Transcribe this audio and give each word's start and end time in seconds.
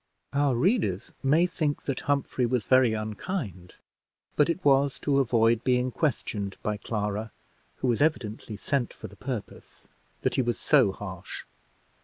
Our 0.33 0.55
readers 0.55 1.11
may 1.21 1.45
think 1.45 1.83
that 1.83 1.99
Humphrey 1.99 2.47
was 2.47 2.65
very 2.65 2.93
unkind, 2.93 3.75
but 4.35 4.49
it 4.49 4.65
was 4.65 4.97
to 5.01 5.19
avoid 5.19 5.63
being 5.63 5.91
questioned 5.91 6.57
by 6.63 6.77
Clara, 6.77 7.31
who 7.75 7.87
was 7.87 8.01
evidently 8.01 8.57
sent 8.57 8.95
for 8.95 9.07
the 9.07 9.15
purpose, 9.15 9.85
that 10.23 10.33
he 10.37 10.41
was 10.41 10.59
so 10.59 10.91
harsh. 10.91 11.43